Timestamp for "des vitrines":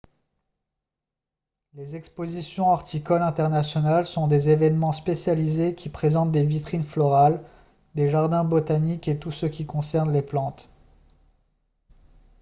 6.31-6.81